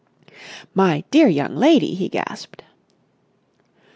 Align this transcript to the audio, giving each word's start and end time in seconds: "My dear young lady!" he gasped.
"My 0.73 1.03
dear 1.11 1.27
young 1.27 1.55
lady!" 1.55 1.93
he 1.93 2.09
gasped. 2.09 2.63